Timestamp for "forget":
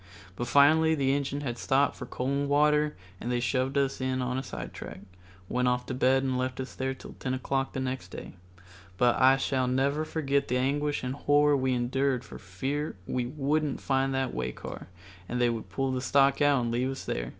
10.11-10.47